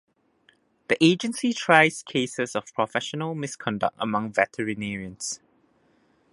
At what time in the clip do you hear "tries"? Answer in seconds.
1.53-2.01